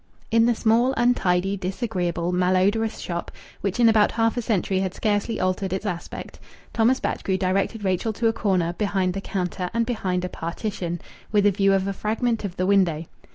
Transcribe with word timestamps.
In 0.31 0.47
the 0.47 0.55
small, 0.55 0.93
untidy, 0.97 1.55
disagreeable, 1.55 2.31
malodorous 2.31 2.97
shop, 2.97 3.29
which 3.61 3.79
in 3.79 3.87
about 3.87 4.13
half 4.13 4.35
a 4.35 4.41
century 4.41 4.79
had 4.79 4.95
scarcely 4.95 5.39
altered 5.39 5.71
its 5.73 5.85
aspect, 5.85 6.39
Thomas 6.73 6.99
Batchgrew 6.99 7.37
directed 7.37 7.83
Rachel 7.83 8.11
to 8.13 8.27
a 8.27 8.33
corner 8.33 8.73
behind 8.73 9.13
the 9.13 9.21
counter 9.21 9.69
and 9.75 9.85
behind 9.85 10.25
a 10.25 10.29
partition, 10.29 10.99
with 11.31 11.45
a 11.45 11.51
view 11.51 11.71
of 11.71 11.85
a 11.85 11.93
fragment 11.93 12.43
of 12.43 12.57
the 12.57 12.65
window. 12.65 13.05